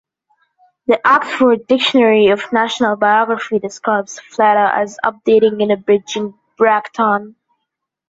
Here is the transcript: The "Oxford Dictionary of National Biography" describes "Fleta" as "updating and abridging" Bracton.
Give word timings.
The 0.87 0.99
"Oxford 1.07 1.67
Dictionary 1.67 2.29
of 2.29 2.51
National 2.51 2.95
Biography" 2.95 3.59
describes 3.59 4.19
"Fleta" 4.19 4.71
as 4.73 4.97
"updating 5.05 5.61
and 5.61 5.71
abridging" 5.71 6.33
Bracton. 6.57 7.35